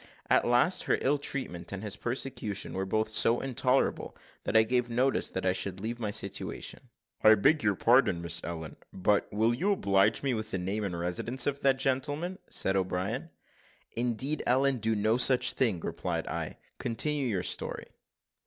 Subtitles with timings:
[0.31, 4.89] At last, her ill treatment, and his persecution, were both so intolerable, that I gave
[4.89, 6.89] notice that I should leave my situation."
[7.23, 10.97] "I beg your pardon, Miss Ellen, but will you oblige me with the name and
[10.99, 13.29] residence of that gentleman?" said O'Brien.
[13.91, 17.85] "Indeed, Ellen, do no such thing," replied I; "continue your story."